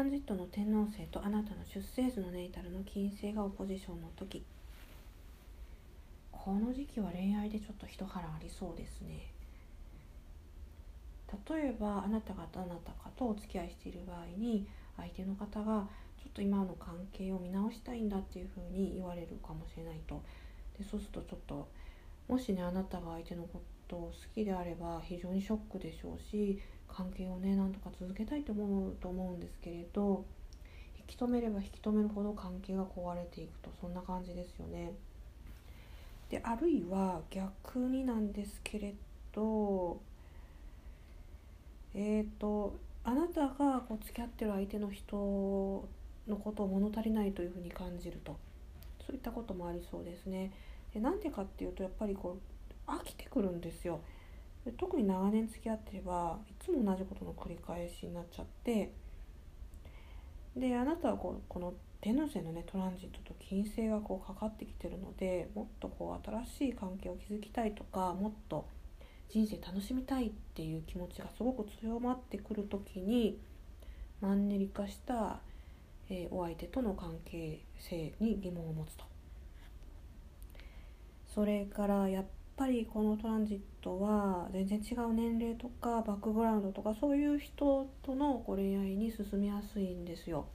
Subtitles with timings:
[0.00, 4.42] ランジットの天王星とあなたの出生図のネイタルの金星がオポジションの時。
[6.32, 9.30] この時期は恋愛でちょっと一波乱ありそうですね。
[11.50, 14.66] 例えばあなたがどなたかとお付き合いしている場合に
[14.96, 15.86] 相手の方が
[16.16, 20.22] ちょっと今の関係を見直したいんだっていうふうに言われるかもしれないと。
[20.78, 21.68] でそうするとちょっと
[22.30, 30.24] もしねあなたが相手のことを好きであれば非常にショックでしょうし関係をねなんとか続けたいと思うと思うんですけれど
[30.96, 34.92] 引き止めれば引き止めるほど関係が壊れていくとそんな感じですよね。
[36.28, 38.94] であるいは逆になんですけれ
[39.32, 40.00] ど
[41.94, 45.16] えっ、ー、とあなたがこう付き合ってる相手の人
[46.28, 48.36] のことを物足りないというふうに感じると
[49.04, 50.52] そういったこともありそうですね。
[50.94, 52.38] でなんでかっていうとやっぱりこ
[52.86, 54.00] う飽きてくるんですよ。
[54.78, 58.92] 特に長年付き合ってればいつも同じことの繰り返しになっちゃって
[60.54, 68.66] であなたはこうこの天王星のねトランジットと金星がこうかかってきてるのでもっとこう新しい関係を築きたいとかもっと
[69.30, 73.38] 人生楽しみたいっていう気持ちがすごく強まってくる時に
[74.20, 75.40] マンネリ化した、
[76.10, 79.04] えー、お相手との関係性に疑問を持つと。
[81.34, 82.24] それからやっ
[82.56, 90.46] ぱりこのトランジットは全然違う年齢とかバックグラウンドとかそういう人との恋愛に進みやすいんですよ。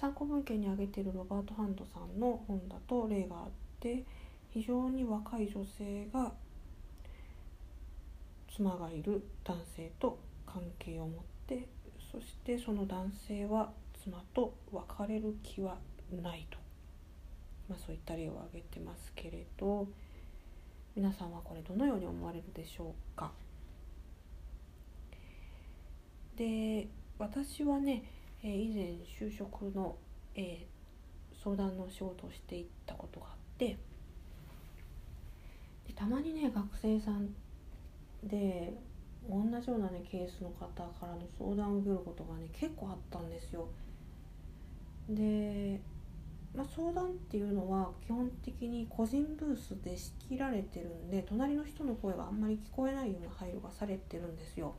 [0.00, 3.44] 参考文献に挙げているロバート・ハンドさんの本だと例があっ
[3.80, 4.02] て
[4.48, 6.32] 非常に若い女性が
[8.56, 11.68] 妻がいる男性と関係を持って
[12.10, 13.70] そしてその男性は
[14.02, 15.76] 妻と別れる気は
[16.10, 16.58] ないと、
[17.70, 19.86] まあ、そういった例を挙げてますけれど
[20.96, 23.30] 皆さんはこれどのように思われるでしょうか？
[26.36, 28.02] で私はね
[28.42, 29.96] 以前就職の、
[30.34, 33.78] えー、相談の仕事をしていったことがあって
[35.86, 37.28] でたまにね学生さん
[38.24, 38.74] で
[39.28, 43.68] 同じようなねケースの方からの相談を受けることがね結構あったんですよ。
[45.08, 45.80] で、
[46.54, 54.74] まあ、相談っていうのは基本的に個人ブースで仕切られてるんで隣の人の声があんまり聞こえないような配慮がされてるんですよ。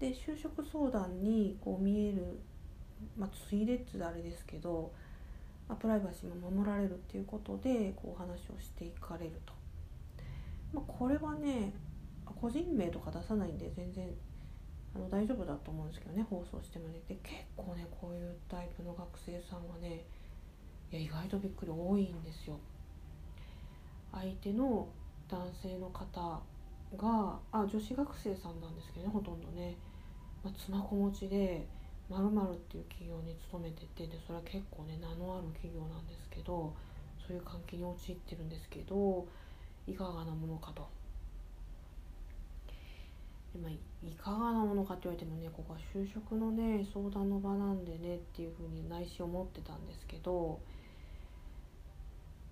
[0.00, 2.38] で就職相談にこう見える、
[3.16, 4.92] まあ、ついでってあれですけど、
[5.68, 9.52] まあ、プライバシーも守られるっていうことでこう話をしていかれると。
[10.72, 11.72] まあ、これはね
[12.40, 14.08] 個人名とか出さないんで全然
[14.94, 20.04] あの大丈夫だと思うんですけどね放送してもねで結構ねこういうタイプの学生さんはね
[20.90, 22.58] いや意外とびっくり多いんですよ。
[24.12, 24.88] 相手の
[25.28, 26.40] 男性の方
[26.96, 29.76] があ女子学生さんなんですけどねほとんどね、
[30.42, 31.66] まあ、妻子持ちで
[32.08, 36.72] まるっていう企業に勤めててでそれは結構ね名のある企業なんですけど
[37.26, 39.26] そういう関係に陥ってるんですけど
[39.86, 40.88] いかがなものかと。
[43.52, 50.60] でまあ、いかがなものかって言われてもねここは就職のね相談の場なんでねっていうふうに内心思ってたんですけど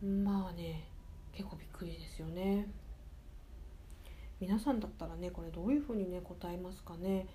[0.02, 0.84] まあね
[1.32, 2.68] 結構びっくりですよね。
[4.38, 7.26] 皆さんだったらねこれどういうふうにね答えますかね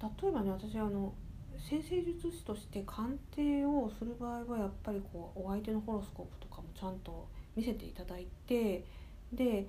[0.00, 1.12] 例えばね私あの
[1.58, 8.84] 先生術師として鑑定をする場合はやっぱりこうお相手のホロスコープとかもちゃんと見せていただいて
[9.32, 9.66] で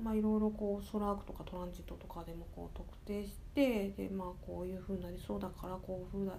[0.00, 6.30] まあいろいろこうソラークとかトランジットとかでもこう特定してでまあこういうふうになりそうだからこういうふ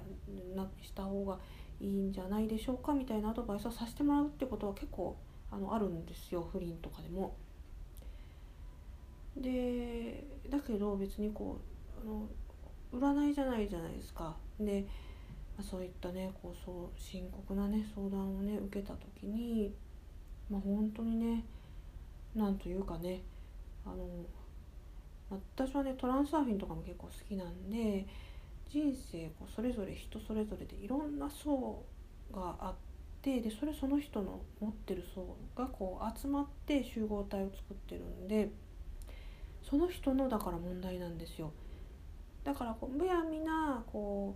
[0.53, 1.38] うなした方が
[1.81, 5.16] いいんじゃないでしょうかみたいなアドバイスをさせてもらうってことは結構
[5.51, 7.35] あのあるんですよ不倫とかでも。
[9.38, 11.59] でだけど別にこ
[11.97, 12.28] うあの
[12.91, 14.35] 占いじゃないじゃないですか。
[14.59, 14.85] で、
[15.62, 19.73] そういったねこうそう深刻なね相談をね受けた時に
[20.50, 21.43] まあ本当にね
[22.35, 23.22] なんというかね
[23.85, 24.05] あの
[25.29, 28.08] 私はねトランスサーフィンとかも結構好きなんで
[28.69, 31.83] 人生こうそれぞれ人それぞれでいろんな層
[32.31, 32.75] があっ
[33.21, 38.49] てでそれその人の持ってる層がこう集まって集合体を作ってるんで
[39.67, 41.51] その人のだから問題なんですよ。
[42.43, 44.35] だからこうむやみなこ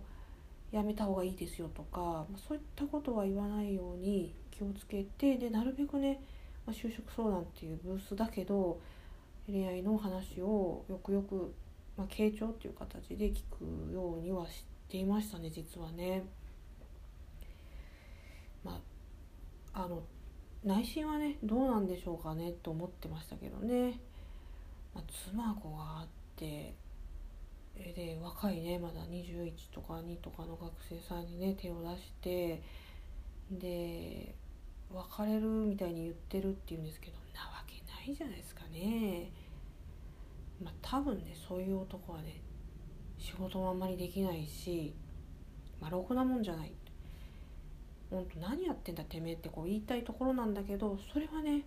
[0.72, 6.20] うやめた方がいいですよとかそういったことは言わないように気をつけてでなるべくね
[6.66, 8.80] ま、就職相談っていうブースだけど
[9.46, 11.54] 恋愛の話をよくよく、
[11.96, 16.24] まあ、傾聴っていう形で聞くようにはしていましたね実はね。
[18.64, 18.80] ま
[19.72, 20.02] ああの
[20.64, 24.00] 内心はねどうなんでしょうかねと思ってましたけどね、
[24.94, 26.74] まあ、妻子があって
[27.76, 32.62] で若いねまだ21とか2とかの学生さんにね手を出して
[33.50, 34.34] で
[34.90, 39.32] 別れるみたいに言ってるっていうんですけどなわけないじゃないですかね。
[40.64, 42.40] まあ多分ねそういう男はね
[43.18, 44.94] 仕事もあんまりできないし、
[45.80, 46.72] まあ、ろくなもんじゃない。
[48.10, 51.62] 本当何やってんだてめえってこう言いたいところなんだけどそれはね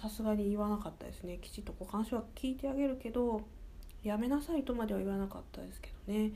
[0.00, 1.38] さすがに言わなかったですね。
[1.40, 3.42] きちっとこう話は聞いてあげるけど
[4.02, 6.32] やめなさいとまでは言わなかったですけどね。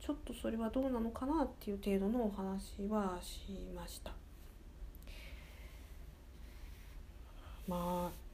[0.00, 4.12] ちょっとそれはどうなのかなっていう程度のお話はしました。
[7.66, 8.24] まあ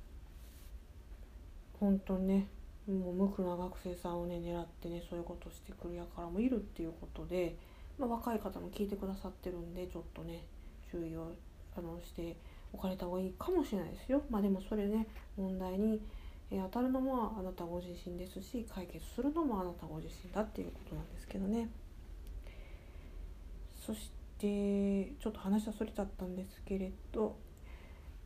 [1.79, 2.49] 本当にね
[2.89, 7.57] もう無垢な学生さんをね狙ってねそういうことしてくるやからもいるっていうことで、
[7.99, 10.45] まあ、若い方も聞いてくださってるんでちょっとね
[10.91, 11.33] 注意を
[11.77, 12.37] あのして
[12.73, 14.23] おかれた方がいいかもしれないですよ。
[14.31, 15.07] まあでもそれね
[15.37, 16.01] 問題に
[16.51, 21.69] 当たるのもあなたご自身ですし解決するのもあなたご自身だっていうことなんですけどね。
[23.87, 27.37] そしてちょっと話はそれちゃったんですけれど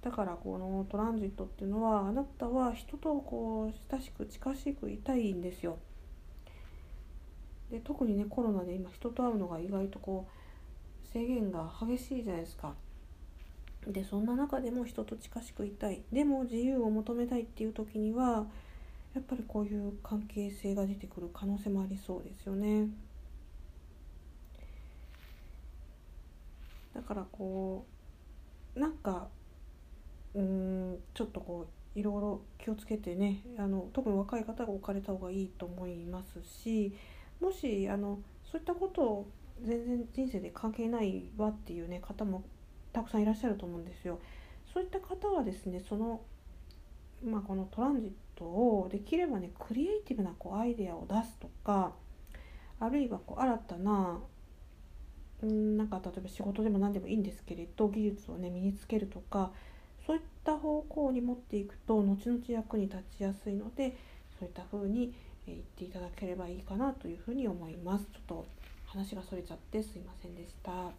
[0.04, 5.78] だからこのトランジットっていうのはあなたは人とこう親しく近しくいたいんですよ。
[7.70, 12.74] で特にねコロナで今人と会うのが意外とこう制限が激しいじゃないですか。
[13.86, 18.46] でそんな中でも人と近しくいたいでも自由を求めたいっていう時には
[19.14, 22.88] やっぱりこういう関係性が出てくる可能性もありそうですよね。
[26.94, 27.86] だからこ
[28.76, 29.28] うなんか
[30.34, 31.66] うんちょっとこ
[31.96, 36.92] ういろいろ気をつけてねあの特に若い方が置かれた方がいいと思いますし
[37.40, 38.18] もしあの
[38.50, 39.30] そういったことを
[39.62, 42.44] 全然人生で関係ないわっていうね方も
[42.92, 44.20] たくさんいらっしゃると思うんですよ。
[44.72, 46.20] そういった方はですねその、
[47.24, 51.92] まあ、このトランジットをできればねクリエイティブなこうアイデアを出すとか
[52.80, 54.20] あるいはこう新たな
[55.42, 59.52] うんなんか例えば仕事でも何でもいいんですけれど技術をね身につけるとか
[60.06, 63.96] そういった方向に持っていくと後々役に立ちやすいので
[64.38, 65.14] そういった風に
[65.46, 68.06] 言っていただければいいかなというふうに思います。
[68.12, 68.46] ちょっと
[68.86, 70.92] 話がそれちゃってすいませんでした。